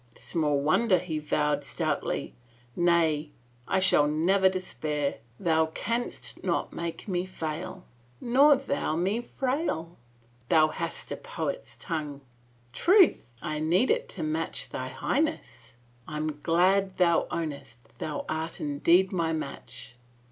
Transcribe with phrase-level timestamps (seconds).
[0.17, 2.33] Small wonder he vowed stoutly,"
[2.75, 3.33] Nay,
[3.67, 5.19] I shall never despair.
[5.39, 7.85] Thou canst not make me fail.""
[8.35, 12.21] Nor thou me frail." *' Thou hast a poet's tongue.""
[12.73, 15.69] Truth, I need it to match thy Highness.""
[16.07, 19.97] I am glad thou ownest thou art indeed my match."